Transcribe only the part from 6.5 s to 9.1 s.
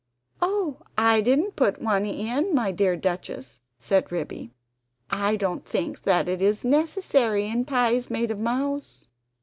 necessary in pies made of mouse."